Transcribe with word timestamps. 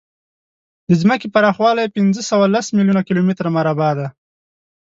د 0.87 0.89
ځمکې 1.01 1.27
پراخوالی 1.35 1.93
پینځهسوهلس 1.95 2.67
میلیونه 2.77 3.01
کیلومتره 3.07 3.49
مربع 3.57 3.91
دی. 3.99 4.07